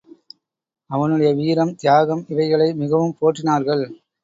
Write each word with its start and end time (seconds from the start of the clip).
அவனுடைய 0.89 1.29
வீரம் 1.33 1.75
தியாகம் 1.75 2.25
இவைகளை 2.27 2.69
மிகவும் 2.73 3.15
போற்றினார்கள். 3.21 3.85